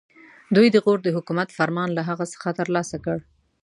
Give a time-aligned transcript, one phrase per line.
[0.55, 3.17] دوی د غور د حکومت فرمان له هغه څخه ترلاسه کړ.